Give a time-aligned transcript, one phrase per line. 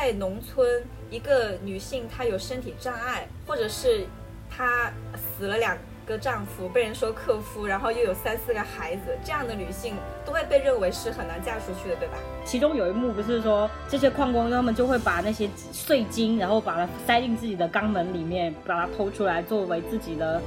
[0.00, 4.06] 在农村，一个女性她有身体障碍，或者是
[4.48, 5.76] 她死了两
[6.06, 9.94] 个丈夫，被人说克夫，然后又有三四个孩子，这样的女性
[10.24, 12.14] 都会被认为是很难嫁出去的，对吧？
[12.46, 20.40] 其中有一幕不是说这些矿工他们就会把那些碎金，然后把它塞进自己的肛门里面，把它偷出来作为自己的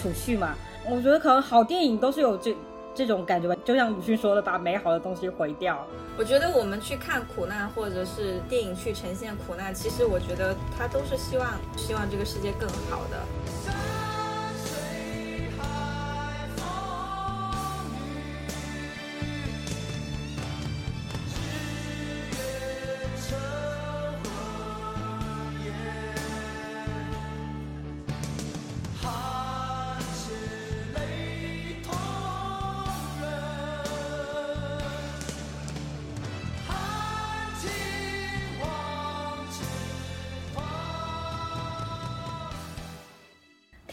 [0.00, 0.54] 储蓄嘛。
[0.88, 2.56] 我觉得可能好电影都是有这
[2.94, 5.86] 这种感觉吧，就像鲁迅说的，把美好的东西毁掉。
[6.16, 13.93] 我觉得我们去看苦难，或者是电影去呈现苦难，其实我觉得他都是希望希望这个世界更好的。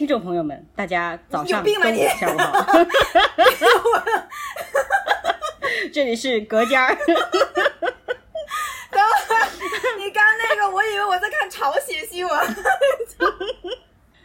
[0.02, 2.66] 听众朋友们，大家早上、有病吧你中午、下午好。
[5.94, 6.92] 这里是隔间儿。
[6.96, 7.14] 等会
[9.36, 9.46] 儿
[10.00, 12.36] 你刚刚那个，我以为我在看朝鲜新闻。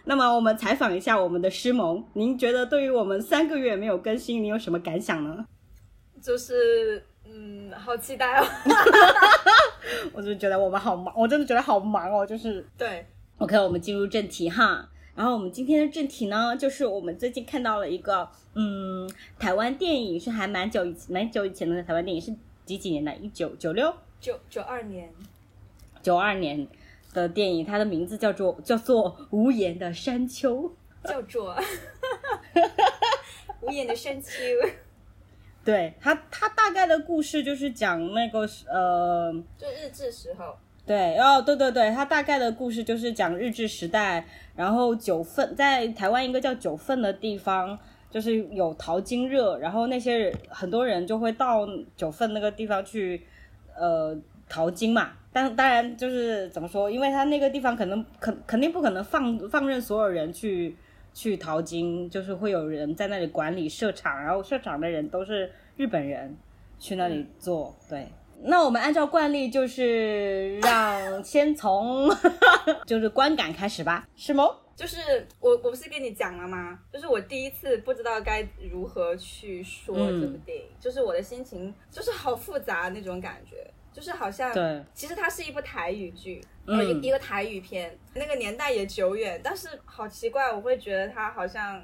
[0.06, 5.46] 那么我们采访一下我们的师萌，您觉得对于我们三个月没有更新，你有什么感想呢？
[6.20, 8.48] 就是，嗯，好期待哦。
[10.12, 12.26] 我就觉得我们好忙，我真的觉得好忙哦。
[12.26, 13.06] 就是对
[13.38, 14.90] ，OK，我们进入正题哈。
[15.18, 22.32] 然后我们今天的正题呢，就是我们最近看到了一个，嗯，台湾电影是还蛮久以蛮久以前的台湾电影，是
[22.66, 23.16] 几几年的？
[23.16, 25.12] 一九九六九九二年，
[26.04, 26.68] 九二年
[27.16, 30.64] 的电影，它的名字叫做叫做《无言的山丘》。
[31.04, 31.56] 叫做
[33.62, 34.30] 无言的山丘。
[35.66, 40.56] 对它，它大概的故事就是讲那个呃，就日治时候，
[40.88, 47.78] 对，哦，对对对，它大概的故事就是讲日治时代，然后九份在台湾一个叫九份的地方，
[48.10, 51.68] 就是有淘金热，然后那些人很多人就会到
[51.98, 53.22] 九份那个地方去，
[53.76, 54.18] 呃，
[54.48, 55.12] 淘金嘛。
[55.34, 60.74] 但当然就是怎么说，因为他那个地方可能肯肯定不可能放放任所有人去
[61.14, 66.34] 去淘金，就是会有人在那里管理设厂，然后设厂的人都是日本人
[66.80, 68.08] 去那里做，对。
[68.44, 72.10] 那我们按照惯例，就是让先从
[72.86, 74.48] 就是观感开始吧，是吗？
[74.76, 76.80] 就是我我不是跟你讲了吗？
[76.94, 86.78] 就是我第一次不知道该如何去说嗯这部电影，就是我的心情就是好复杂那种感觉，就是好像对，其实它是一部台语剧，嗯。
[86.78, 91.84] 呃，一一个台语片，那个年代也久远，但是好奇怪，我会觉得它好像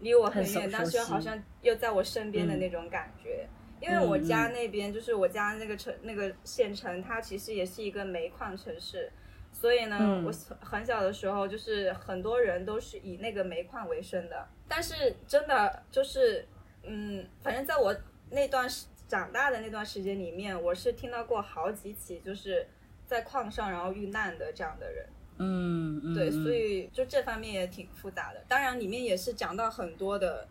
[0.00, 3.48] 离我很远，很但是又好像又在我身边的嗯那种感觉。
[3.84, 9.12] 因为我家那边就是我家那个城那个县城，它其实也是一个煤矿城市，
[9.52, 14.48] 所以呢，嗯我很小的时候就是很多人都是以那个煤矿为生的。
[14.66, 16.46] 但是真的就是，
[16.82, 17.94] 嗯，反正在我
[18.30, 22.66] 那段时长大的那段时间里面，我是听到过好几起就是
[23.06, 25.06] 在矿上然后遇难的这样的人。
[25.36, 28.42] 嗯嗯，对，嗯所以就这方面也挺复杂的。
[28.48, 30.46] 当然，里面也是讲到很多的，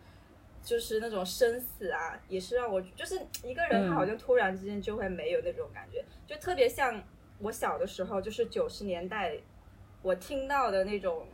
[0.64, 7.02] 就是那种生死啊，也是让我就是一个人嗯他好像突然之间就会没有那种感觉，就特别像
[7.40, 9.36] 我小的时候，就是九十年代
[10.02, 11.28] 我听到的那种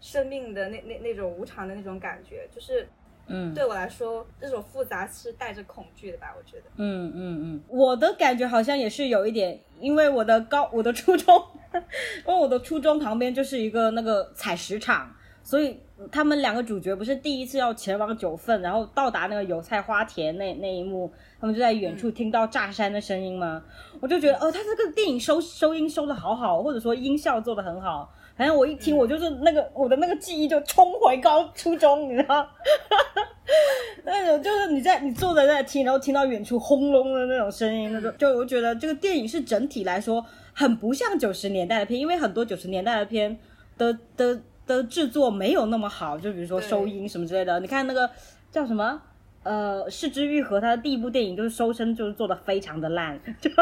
[0.00, 2.88] 生命的那那那种无常的那种感觉，就是
[3.26, 6.34] 嗯对我来说，这种复杂是带着恐惧的吧？
[6.36, 6.64] 我觉得。
[6.76, 11.42] 嗯嗯嗯，我的感觉好像也是有一点，因为我的高我的初中，
[11.72, 15.78] 因为我的初中旁边就是一个那个采石场，所以
[16.12, 23.62] 他们两个主角不是第一次要前往九份，然后到达那个油菜花田那那一幕，他们就在远处听到炸山的声音吗？
[24.00, 28.12] 我就觉得哦，他这个电影收收音收的好好，或者说音效做的很好。
[28.36, 32.48] 反正我一听，我就是那个我的那个记忆就冲回高初中，你知道。
[34.04, 40.24] 那种就是你在你坐在那听，然后听到远处轰隆的那种声音，那种就我觉得这个电影是整体来说
[40.54, 43.38] 很不像九十年代的片，因为很多九十年代的片
[43.76, 44.40] 的的
[44.76, 47.58] 的制作没有那么好，就比如说收音什么之类的。
[47.60, 48.10] 你看那个
[48.50, 49.02] 叫什么？
[49.42, 53.48] 呃，四之愈合他的第一部电影就是收声，就是做的非常的烂，就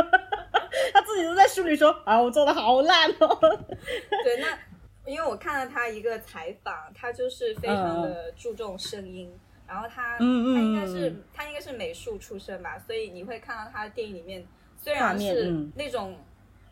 [0.92, 3.38] 他自己都在书里说啊，我做的好烂哦。
[4.24, 4.58] 对，那
[5.06, 9.32] 因为我看了他一个采访，他就是非常的注重声音，
[9.68, 14.44] 然后他嗯嗯他应该是嗯他应该是美术出身吧，所以你会看到他的电影里面
[14.76, 16.16] 虽然是那种、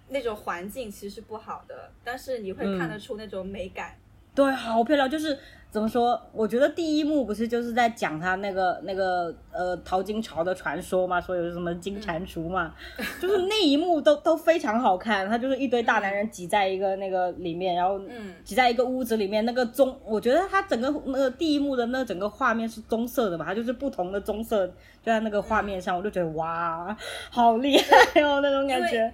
[0.08, 3.96] 那种环境其实是不好的，但是你会看得出那种美感。
[4.36, 5.36] 对，好漂亮，就是。
[5.68, 6.18] 怎么说？
[6.32, 12.74] 我觉得第一幕不是就是在讲他那个那个呃淘金潮的传说嘛，说有什么金蟾蜍嘛，
[13.20, 15.28] 就是那一幕都都非常好看。
[15.28, 24.72] 他就是一堆大男人挤在一个那个里面，然后嗯挤在一个屋子里面，那个棕，我觉得他整个那个第一幕的那整个画面是棕色的嘛，它就是不同的棕色就
[25.02, 26.96] 在那个画面上，我就觉得哇，
[27.28, 29.12] 好厉害哦那种感觉。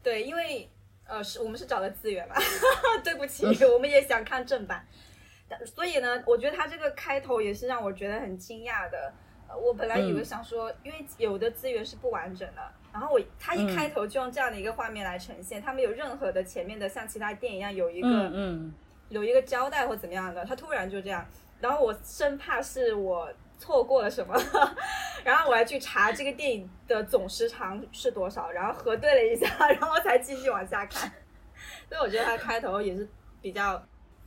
[0.00, 0.68] 对，因为
[1.08, 2.36] 呃是我们是找的资源吧，
[3.02, 3.72] 对不起，嗯。
[3.72, 4.86] 我们也想看正版。
[5.64, 9.12] 所以呢，我觉得他这个开头也是让我觉得很惊讶的。
[9.48, 10.24] 呃我本来以为嗯。
[10.24, 12.62] 想说，因为有的资源是不完整的，
[12.92, 13.74] 然后我他一嗯。
[13.74, 18.74] 开头就用这样的一个画面来呈现，他没有任何的前面的像其他电影一样有一个、嗯嗯，
[19.08, 21.26] 有一个交代或怎么样的，他突然就这样，
[21.60, 24.34] 然后我生怕是我错过了什么，
[25.24, 31.12] 然后我还去查这个电影的总时长是多少，然后核对了一下， 然后才继续往下看。
[31.88, 33.06] 所以我觉得他开头也是
[33.42, 33.82] 比较，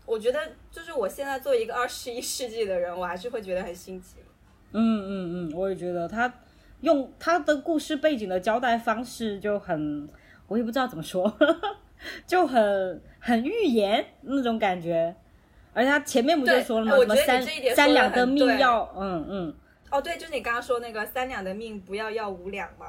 [0.05, 0.39] 我觉得
[0.69, 4.17] 就是我现在做一个二十一世纪的人，我还是会觉得很新奇。
[4.73, 6.31] 嗯嗯嗯，我也觉得他
[6.81, 10.07] 用他的故事背景的交代方式就很，
[10.47, 11.33] 我也不知道怎么说，
[12.27, 15.15] 就很很预言那种感觉。
[15.73, 16.97] 而且他前面不就说了吗？
[16.97, 19.53] 我觉得什么三你这一点三两的命要，嗯嗯
[19.89, 22.87] 哦，对，就是你刚刚说那个三两的命不要要五两嘛。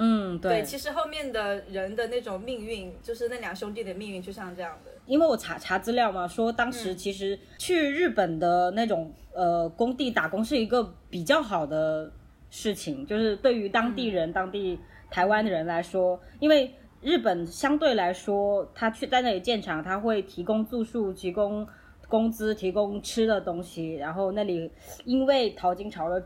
[0.00, 0.62] 嗯，对，对。
[0.62, 4.92] 其实后面的人的那种命运，就是那两兄弟的命运，就像这样的。
[5.06, 12.12] 因为我查查资料嘛，说当嗯时其实去日本的那种、呃工地打工是一个比较好的
[12.48, 14.78] 事情，就是对于当地人、当地
[15.10, 21.66] 台湾的人来说，因为日本相对来说，他去在那里建厂，他会提供住宿、提供
[22.08, 24.70] 工资、提供吃的东西，然后那里
[25.04, 26.22] 因为淘金潮的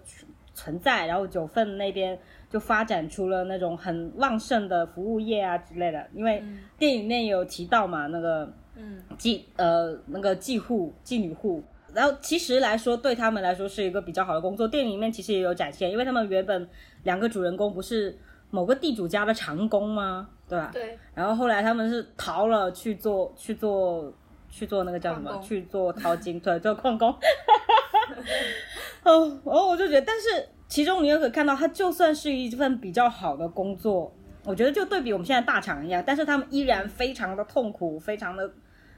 [0.55, 2.19] 存在，然后九份那边
[2.49, 6.43] 就发展出了那种很旺盛的服务业啊之类的，因为
[6.79, 8.51] 电影里面有提到嘛，那个。
[8.75, 11.63] 嗯妓呃那个妓户妓女户，
[11.93, 14.67] 然后其实来说对他们来说是一个比较好的工作。
[14.67, 16.67] 电影里面其实也有展现，因为他们原本
[17.03, 18.19] 两个主人公不是
[18.49, 20.27] 某个地主家的长工吗？
[20.49, 20.71] 对吧？
[20.73, 24.11] 对，然后后来他们是逃了去做去做
[24.53, 27.09] 去做那个叫什么去做淘金，对， 做矿工。
[29.03, 34.15] 哦，然后我就觉得，但是其中你也可以看到，它就算是一份比较好的工作，
[34.45, 38.49] 我觉得就对比我们现在大厂一样，但是他们依然非常的痛苦，非常的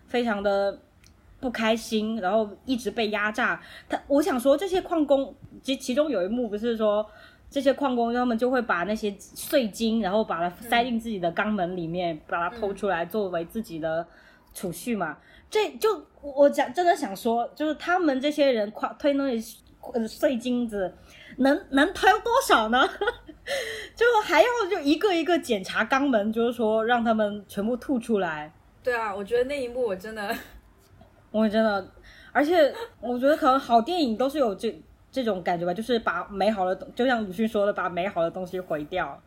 [0.07, 0.79] 非常的
[1.41, 3.59] 不开心，然后一直被压榨。
[3.89, 7.07] 他我想说，这些矿工其其中有一幕不是说。
[7.51, 14.05] 这些矿工他们就会把那些碎金，然后把它塞进自己的肛门里面，把它偷出来作为自己的
[14.55, 15.19] 储蓄嘛。
[15.51, 19.59] 这就我讲真的想说，就是他们这些人夸推那些
[19.93, 20.93] 呃碎金子，
[21.37, 22.89] 能能推多少呢？
[23.95, 28.51] 就还要就一个一个检查肛门，就是说让他们全部吐出来。
[28.83, 30.35] 对啊，我觉得那一幕我真的，
[31.31, 31.87] 我真的，
[32.33, 39.23] 而且我觉得可能好电影都是有这这种感觉吧，就是把美好的东，就像鲁迅说的，把美好的东西毁掉。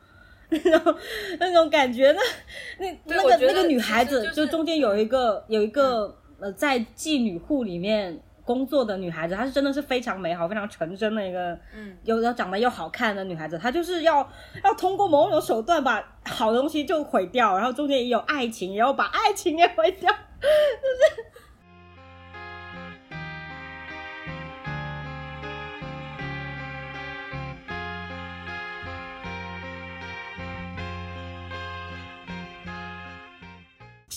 [0.63, 0.95] 那种
[1.39, 14.17] 那种感觉，那那那个那个女孩子，就中间有一个有一个呃，在妓女户里面工作的女孩子，她是真的是非常美好、非常纯真的一个，嗯，又要长得又好看的女孩子，她就是要
[14.63, 20.09] 要通过某种手段把好东西就毁掉，然后中间也有爱情，也要把爱情也毁掉，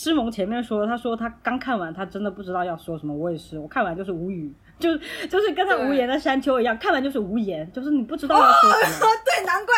[0.00, 3.14] 诗萌前面说，他说他刚看完，他真的不知道要说什么。
[3.14, 4.96] 我也是，我看完就是无语，就
[5.28, 9.06] 就是跟他无言的山丘一样，看完就是无言，就是你不知道要说什么。
[9.26, 9.74] 对，难怪，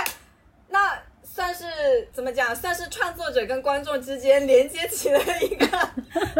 [0.68, 1.64] 那算是
[2.12, 2.54] 怎么讲？
[2.54, 5.66] 算是创作者跟观众之间连接起了一个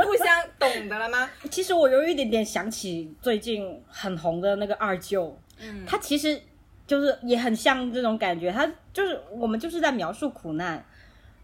[0.05, 0.29] 互相
[0.61, 1.29] 懂的了吗？
[1.51, 6.41] 其实我有一点点想起最近很红的那个二舅，嗯，他其实
[6.87, 10.85] 就是也很像这种感觉，他就是我们就是在描述苦难，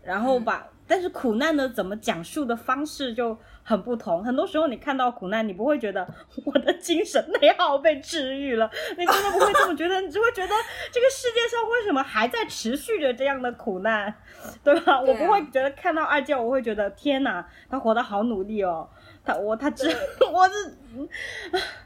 [0.04, 4.25] 然后把、但是苦难的怎么讲述的方式就很不同。
[4.25, 6.09] 很多时候你看到苦难，你不会觉得
[6.47, 10.54] 我的精神内耗被治愈了， 你真的不会这么觉得，你只会觉得
[10.90, 14.12] 这个世界上为什么还在持续着这样的苦难，
[14.64, 14.80] 对吧？
[14.80, 18.88] 对啊我不会觉得看到二舅，我会觉得天哪，他活得好努力哦。
[19.25, 19.95] 他我他真
[20.33, 21.09] 我是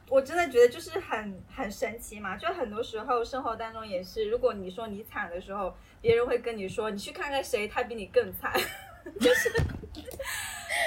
[0.09, 8.53] 我真的觉得就是很很神奇嘛，就很多时候生活当中也是，如果你说你惨的时候，别人会跟你说你去看看谁，他比你更惨，
[9.21, 9.51] 就是，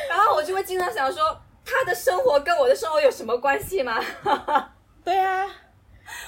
[0.10, 4.00] 然后我就会经常想说，他的生活跟我的生活有什么关系吗？
[5.04, 5.46] 对啊。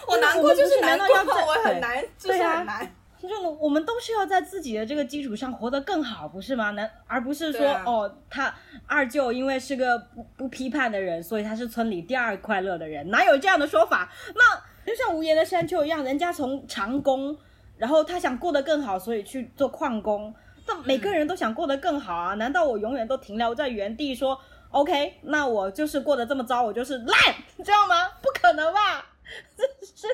[0.08, 2.96] 我难过就是难过，我很难，就是很难。
[3.20, 6.72] 就是我们都是要在自己的这个基础上活得更好，不是吗？
[6.72, 8.53] 难而不是说、啊哦，他
[8.88, 14.12] 二舅因为是个不不批判的人，所以他是村里第二快乐的人，哪有这样的说法？
[14.36, 14.44] 那
[14.86, 17.38] 就像无言的山丘一样，人家从长工，
[17.77, 20.34] 然后他想过得更好，所以去做矿工。
[20.68, 24.38] 那每个人都想过得更好啊，难道我永远都停留在原地说
[24.72, 25.14] OK？
[25.22, 27.18] 那我就是过得这么糟，我就是烂，
[27.64, 28.10] 知道吗？
[28.22, 29.06] 不可能吧？
[29.56, 30.08] 真是。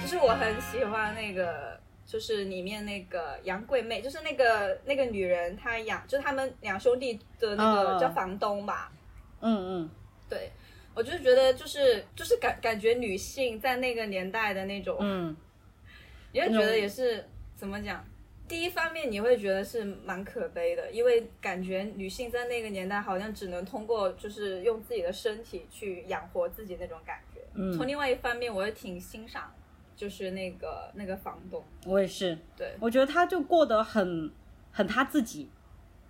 [0.00, 8.92] 其实我很喜欢那个，就是里面那个杨贵妹，就是那个那个女人，她养，就是他们两兄弟的那个嗯叫房东吧。
[9.40, 9.90] 嗯嗯。
[10.28, 10.50] 对，
[10.94, 15.36] 我就是觉得就是就是感感觉女性在那个年代的那种，嗯，
[16.32, 17.24] 你会觉得也是
[17.54, 18.04] 怎么讲？
[18.48, 27.40] 第一方面你会觉得是蛮可悲的，因为感觉女性在那个年代好像只能通过就是用自己的身体去养活自己那种感觉。
[27.54, 29.52] 嗯从另外一方面，我也挺欣赏，
[29.96, 34.30] 就是那个那个房东，我也是，对，我觉得他就过得很
[34.70, 35.48] 很他自己。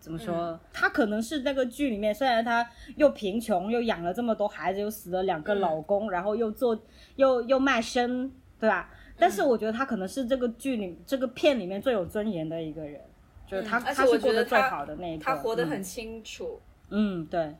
[0.07, 0.57] 怎么说？
[0.73, 6.81] 他可能是那个剧里面，虽然他又贫穷，又养了这么多孩子，又死了两个老公，然后又做
[7.17, 8.89] 又又卖身，对吧？
[9.19, 13.01] 但是我觉得他可能是这个剧里这个片里面最有尊严的一个人，
[13.49, 15.25] 就是他、他是过得最我觉得他好的那一个。
[15.25, 16.61] 他活得嗯很清楚。
[16.91, 17.53] 嗯，对，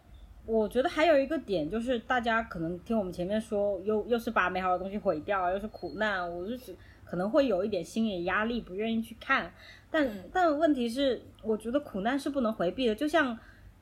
[0.45, 9.51] 我觉得还有一个点就是，大家可能听我们前面说，又又是把美好的东西毁掉，又是苦难，我就只可能会有一点心理压力，不愿意去看。
[9.91, 13.33] 但、嗯但问题是，我觉得苦难是不能回避的，就像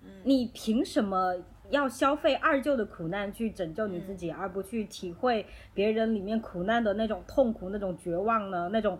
[0.04, 1.34] 嗯你凭什么？
[1.70, 8.68] 要消费二舅的苦难去拯救你自嗯己，而不去体会别人里面苦难的那种痛苦、那种绝望呢？
[8.70, 8.98] 那种、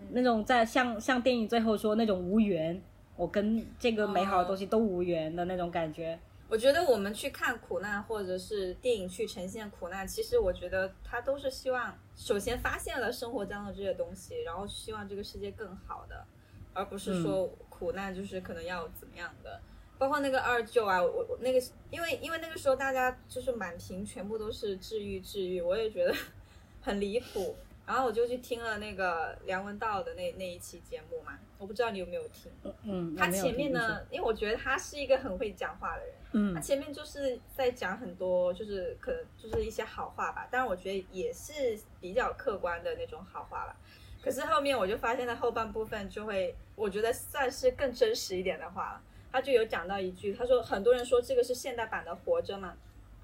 [0.00, 2.80] 嗯那种在像像电影最后说那种无缘，
[3.14, 6.18] 我跟这个美好的东西都无缘的那种感觉。
[6.48, 16.24] 我觉得我们去看苦难，或者是电影去呈现苦难，其实我觉得他都是希望，首先发现了生活当中的这些东西，然后希望这个世界更好的，
[16.72, 19.60] 而不是说苦难就是可能要怎么样的。
[19.98, 26.14] 包括那个二舅啊，我我那个，因为因为那个时候大家就是满屏全部都是治愈治愈，我也觉得
[26.80, 27.56] 很离谱。
[27.84, 32.52] 然后我就去听了那个梁文道的那那一期节目嘛，我不知道你有没有听。
[32.82, 43.76] 嗯，他前面呢，因为我觉得他是一个很会讲话的人，他嗯前面就是在讲很多，就是可能就是一些好话吧，但是我觉得也是比较客观的那种好话吧。
[44.22, 49.02] 可是后面我就发现，他后半部分就会，我觉得算是更真实一点的话了。
[49.30, 52.74] 他就有讲到一句，他说很多人说这个是现代版的《活着》嘛，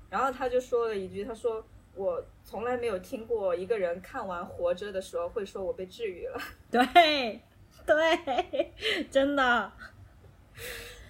[0.08, 6.40] 然后他就说了一句，他说我从来没有听过一个人看完《活着》的时候会说我被治愈了。
[6.70, 7.40] 对
[7.84, 8.72] 对，
[9.10, 9.72] 真的，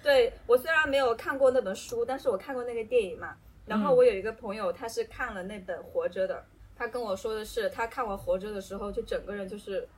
[0.04, 3.34] 对我虽然没有看过那本书，但是我看过那个电影嘛。
[3.66, 6.44] 然后嗯我有一个朋友，他是看了那本《活着》的，
[6.76, 9.88] 他跟我说的是，他看完《活着》的时候，就整个人就是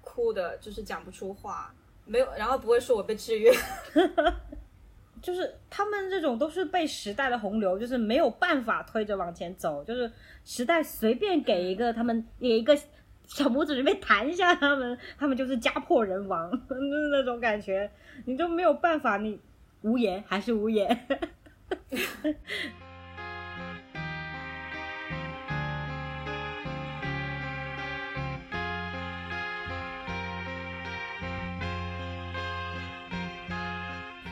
[0.00, 1.74] 哭的，就是讲不出话，
[2.06, 3.50] 没有，然后不会说我被治愈。
[5.20, 10.10] 就是他们这种都是被时代的洪流，就是没有办法推着往前走，就是
[10.46, 12.74] 时代随便给一个他们给一个
[13.26, 16.50] 小拇指就被弹一下，他们他们就是家破人亡
[17.12, 17.90] 那种感觉，
[18.24, 19.38] 你就没有办法，你
[19.82, 21.06] 无言还是无言。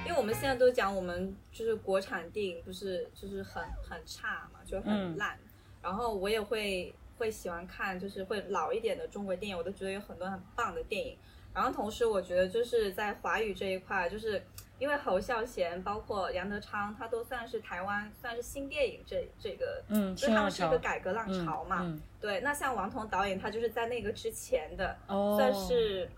[0.04, 5.38] 因为我们现在都讲我们就是国产电影不是就是很很差嘛，就很嗯烂。
[5.80, 11.16] 然后我也会会喜欢看就是会老一点的中国电影，我都觉得有很多很棒的电影。
[11.58, 14.40] 然后同时我觉得就是在华语这一块，就是
[14.78, 21.80] 因为侯孝贤包括杨德昌，他都算是台湾算是新电影这这个，嗯，就是他们是一个改革浪潮嘛。
[21.82, 26.08] 嗯对，那像王彤导演，他就是在那个之前的，哦，算是，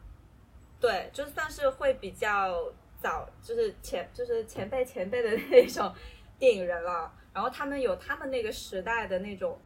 [0.78, 2.70] 对，就算是会比较
[3.00, 5.90] 早，就是前就是前辈前辈的那种
[6.38, 7.10] 电影人了。
[7.32, 9.58] 然后他们有他们那个时代的那种，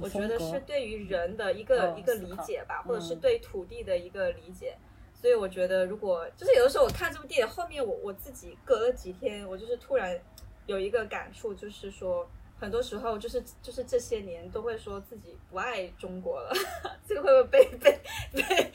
[0.00, 4.76] 我觉得是对于人的一个、哦一个理解吧，或者是嗯对土地的一个理解。
[5.22, 10.20] 所以我觉得，如果就是有的时候我看这部电影，后面我我自己隔了几天，我就是突然
[10.66, 12.28] 有一个感触，就是说。
[12.60, 16.52] 很多时候就是就是这些年都会说自己不爱中国了，
[17.04, 18.00] 这个会不会被被
[18.32, 18.72] 被，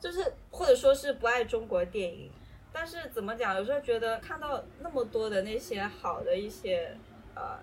[0.00, 2.28] 就是或者说是不爱中国电影？
[2.72, 3.54] 但是怎么讲？
[3.54, 6.96] 有时候觉得看到那么多的那些好的一些
[7.36, 7.56] 呃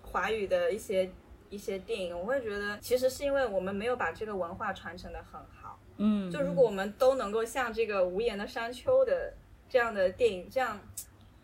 [0.00, 1.12] 华语的一些
[1.50, 5.63] 一些电影，我会觉得其实是因为我们没有把这个文化传承的很好。
[5.96, 9.32] 嗯，就如果我们都能够像这个无言的山丘的
[9.68, 10.80] 这样的电影这样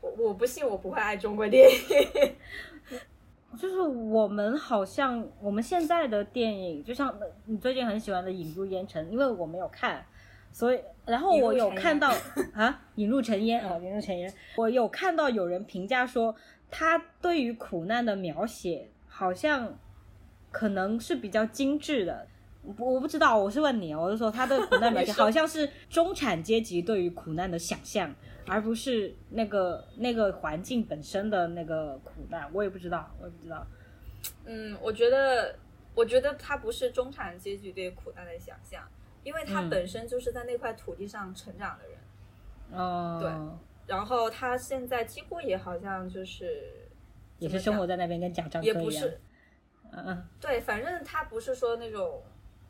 [0.00, 2.32] 我我不信我不会爱中国电影。
[3.58, 7.12] 就是我们好像我们现在的电影，就像
[7.46, 10.06] 你最近很喜欢的《引入烟尘》，因为我没有看，
[10.52, 12.10] 所以然后我有看到
[12.54, 16.34] 啊，《引入尘烟》 啊，《引入尘烟》，我有看到有人评价说，
[16.70, 19.76] 他对于苦难的描写好像
[20.52, 22.28] 可能是比较精致的。
[22.62, 28.14] 我我不知道，我是问你，我是说他的苦难 描写好像是中产阶级对于苦难的想象，
[28.46, 32.48] 而不是那个那个环境本身的那个苦难。
[32.52, 33.66] 我也不知道，我也不知道。
[34.44, 35.56] 嗯，我觉得，
[35.94, 38.86] 我觉得他不是中产阶级对苦难的想象，
[39.24, 46.88] 因为他嗯本身就是在那块土地上成长的人，哦，对然后他现在几乎也好像就是
[47.38, 48.76] 也是生活在那边跟贾樟柯一样。
[48.78, 49.20] 也不是，
[49.92, 52.22] 嗯嗯对，反正他不是说那种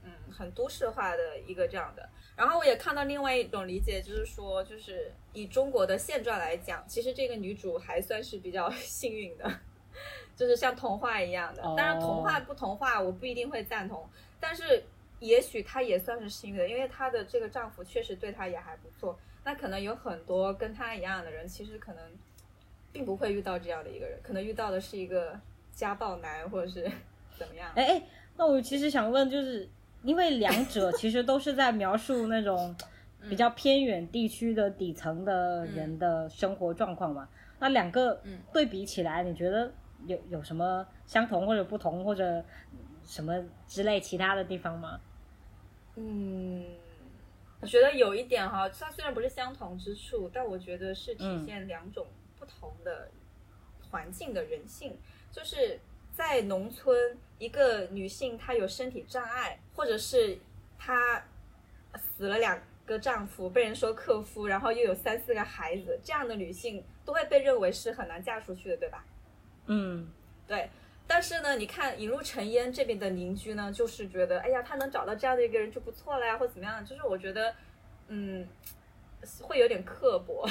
[0.04, 2.08] 嗯很都市化的一个这样的。
[2.36, 9.50] 然后我也看到另外一种理解，就是说，就是以中国的现状来讲，其实这个女主还算是比较 幸运的，
[10.34, 11.62] 就是像童话一样的。
[11.62, 14.08] 当然，童话不童话，我不一定会赞同，
[14.40, 14.82] 但是
[15.18, 19.18] 也许她也算是幸运的，因为她的这个丈夫确实对她也还不错。
[19.44, 22.02] 那可能有很多跟她一样的人，其实可能
[22.90, 25.38] 并不会遇到这样的一个人，可能遇到的是一个
[25.72, 26.90] 家暴男，或者是
[27.38, 27.70] 怎么样。
[27.74, 28.02] 哎哎，
[28.36, 29.68] 那我其实想问，就是
[30.02, 32.74] 因为两者其实都是在描述那种
[33.28, 37.28] 比较偏远地区的底层的人的生活状况嘛，
[37.58, 39.72] 那两个嗯对比起来，你觉得
[40.06, 42.44] 有有什么相同或者不同或者
[43.04, 45.00] 什么之类其他的地方吗？
[45.96, 46.64] 嗯，
[47.60, 52.06] 我觉得有一点哈，它虽然不是相同之处，但我觉得是体现两种
[52.38, 53.10] 不同的
[53.90, 54.96] 环境的人性。
[55.32, 55.78] 就是
[56.20, 60.38] 在农村，一个女性她有身体障碍，或者是
[60.78, 61.24] 她
[61.96, 69.02] 死了两个丈夫，被人说克夫，然后又有三四个孩子，这样的女性都会被认为是很难嫁出去的，对吧？
[69.64, 70.12] 嗯
[70.46, 70.68] 对，
[71.06, 76.84] 但是呢，你看引入尘烟这边的邻居呢，就是觉得，哎呀，他能找到这样的一个人就不错了呀，或怎么样？
[76.84, 77.54] 就是我觉得，
[78.08, 78.46] 嗯，
[79.40, 80.46] 会有点刻薄。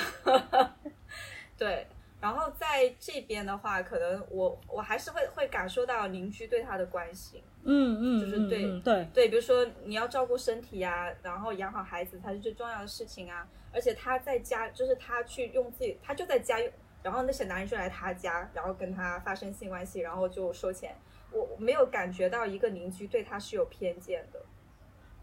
[1.55, 1.85] 对，
[2.21, 7.41] 然后在这边的话，可能我我还是会会感受到邻居对他的关心。
[7.63, 13.47] 嗯嗯，就是对对，对，比如说你要照顾身体呀、然后养好孩子才是最重要的事情啊。
[13.71, 16.71] 而且他在家，就是他去用自己，他就在家用，
[17.03, 20.95] 然后那些男人就来他家，然后跟他发生性关系，然后就收钱。
[21.32, 24.41] 我我没有感觉到一个邻居对他是有偏见的。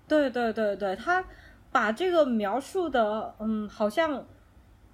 [0.07, 1.25] 对对对对，他
[1.73, 4.25] 把这个描述的，嗯，好像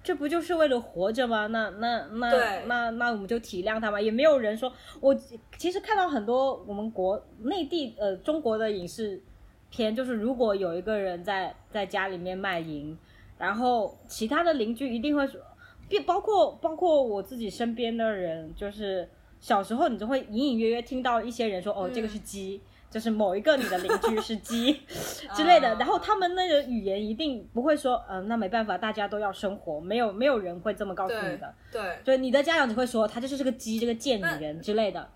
[0.03, 1.47] 这不就是为了活着吗？
[1.47, 4.71] 那那那那那我们就体谅他吧，也没有人说。
[4.99, 5.15] 我
[5.57, 9.23] 其实看到很多我们国内地呃中国的影视
[9.69, 12.97] 片，就是如果有一个人在在家里面卖淫，
[13.37, 15.39] 然后其他的邻居一定会说，
[15.87, 22.61] 并包括包括我自己身边的人，就是小时候你就会隐隐约约听到一些人说，哦，这个是鸡。
[22.93, 24.71] 就是某一个你的邻居是鸡
[25.33, 31.51] 之类的，啊然后他们那个语言一定不会说，嗯、那没办法，大家都要生活，没有没有人会这么告诉你的。
[31.71, 35.09] 对，对，你的家长只会说他就是这个鸡，这个贱女人之类的。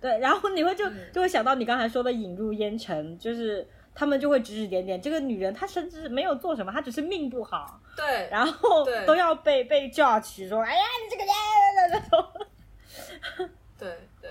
[0.00, 3.66] 对，然后你会就就会想到你刚才说的引入烟尘，就是
[3.96, 13.48] 他们就会指指点点，这个女人她甚至没有做什么，她只是命不好，对，然后都要被被 judge 说，哎呀，你这个人那种。
[13.76, 13.88] 对
[14.22, 14.30] 对，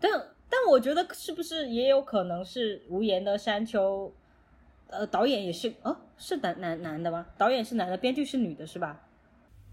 [0.00, 0.10] 但
[0.50, 4.12] 但我觉得是不是也有可能是无言的山丘，
[4.88, 7.26] 呃，导演也是哦，是男男男的吗？
[7.36, 9.04] 导演是男的，编剧是女的，是吧？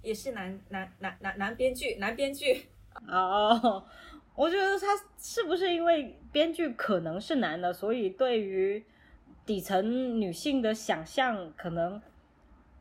[0.02, 2.68] 也是男男男男男编剧，男编剧。
[3.08, 3.84] 哦，
[4.36, 8.86] 我觉得他是不是因为编剧可能是男的，所以对于
[9.46, 12.02] 底层女性的想象可能，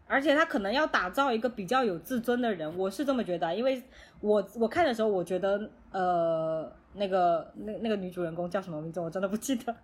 [0.07, 3.83] 而且他可能要打造一个比较有自尊的人，我是这么觉得啊，因为
[4.21, 9.75] 我我看的时候，我觉得呃，那个那那个女主人公叫什么名字，我真的不记得。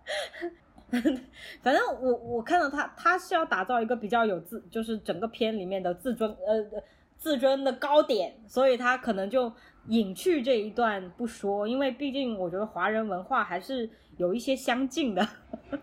[1.61, 6.81] 反正我我看到她，她是要打造一个比较有自，就是整个片里面的自尊，呃，
[7.17, 9.51] 自尊的高点，所以她可能就
[9.87, 15.25] 隐去这一段不说，因为毕竟我觉得华人文化还是有一些相近的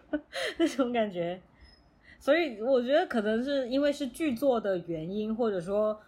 [0.59, 1.41] 那种感觉，
[2.21, 5.99] 所以我觉得可能是因为是剧作的原因，或者说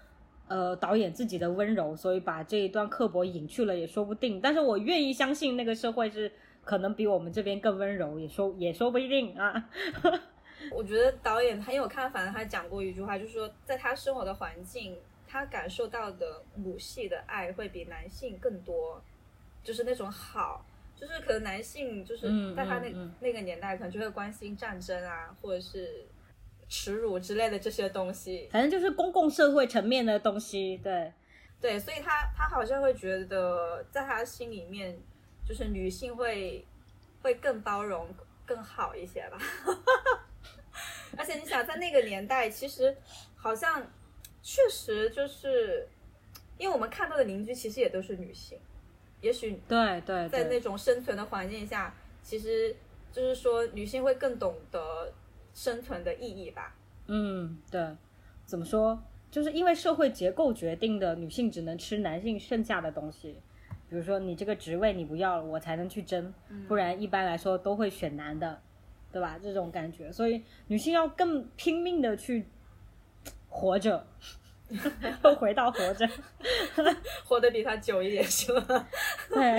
[0.50, 4.40] 呃导演自己的温柔，所以把这一段刻薄隐去了也说不定。
[4.40, 6.30] 但是我愿意相信那个社会是
[6.64, 9.70] 可能比我们这边更温柔，也说也说不一定啊。
[10.72, 19.00] 我觉得导演很有看法，他讲过一句话，就是说，在他生活的环境，他感受到的母系的爱会比男性更多，
[19.62, 26.04] 就是那种好，就是可能男性就是嗯在他那、嗯嗯那个年代，可能就会关心战争啊，或者是
[26.70, 28.48] 耻辱之类的这些东西。
[28.50, 31.12] 反正就是公共社会层面的东西，对。
[31.60, 34.98] 对，所以他他好像会觉得，在他心里面，
[35.46, 36.66] 就是女性会
[37.20, 38.08] 会更包容、
[38.46, 39.38] 更好一些吧。
[41.18, 42.96] 而且你想，在那个年代，其实
[43.36, 43.86] 好像
[44.40, 45.86] 确实就是，
[46.56, 48.58] 因为我们看到的邻居其实也都是女性，
[49.20, 52.74] 也许对对在那种生存的环境下，其实
[53.12, 55.12] 就是说女性会更懂得
[55.54, 56.74] 生存的意义吧。
[57.06, 57.96] 嗯，对，
[58.46, 59.02] 怎么说？
[59.30, 63.40] 就是因为社会结构决定的，女性只能吃男性剩下的东西。
[63.88, 66.32] 比如说，你这个职位你不要了，我才能去争，
[66.68, 68.60] 不然一般来说都会选男的，
[69.10, 69.36] 对吧？
[69.42, 72.46] 这种感觉，所以女性要更拼命的去
[73.48, 74.06] 活着，
[74.68, 76.08] 又 回到活着。
[77.24, 78.88] 活得比他久一点是吧？
[79.28, 79.58] 对，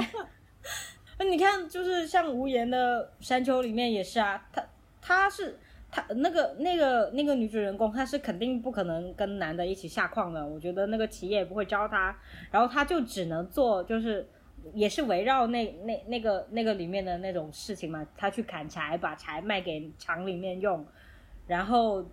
[1.20, 4.66] 那你看，就是像无言的山丘里面也是啊，他
[5.02, 5.60] 他是
[5.92, 10.48] 他那个那个那个女主人公，她是肯定不可能跟男的一起下矿的。
[10.48, 12.18] 我觉得那个企业也不会招她，
[12.50, 14.28] 然后她就只能做就是。
[14.76, 20.86] 也是围绕那那那个那个里面的那种事情嘛，她去砍柴，把柴卖给厂里面用，
[21.48, 22.06] 然后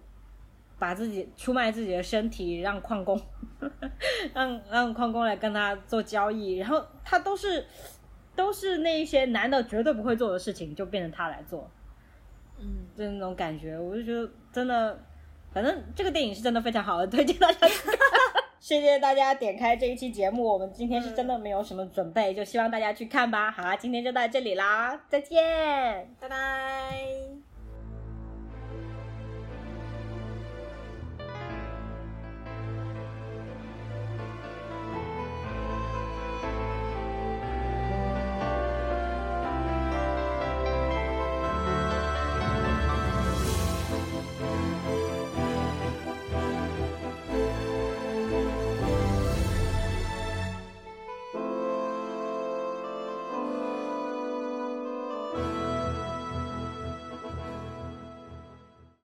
[0.78, 3.20] 把自己出卖自己的身体，让矿工
[4.32, 7.66] 让让矿工来跟她做交易，然后他都是
[8.34, 11.70] 都是那一些男的绝对不会做的事情，就变成她来做，
[12.60, 14.98] 嗯，就那种感觉，我就觉得真的，
[15.52, 17.96] 反正这个电影是真的非常好的，推荐大家去看。
[18.60, 23.50] 谢谢大家点开这一期节目，我们今天是真的没有什么准备，就希望大家去看吧。
[23.50, 26.14] 好啦，今天就到这里啦，再见。
[26.20, 27.47] 拜拜。